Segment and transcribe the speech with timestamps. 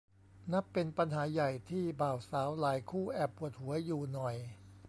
[0.53, 4.35] นับเป็นปัญหาใหญ่ที่บ่าวสาวหลายคู่แอบปวดหัวอยู่หน่อย